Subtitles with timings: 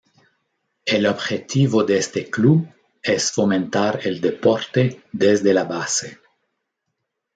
[0.83, 2.67] El objetivo de este club
[3.03, 6.17] es fomentar el deporte desde la base.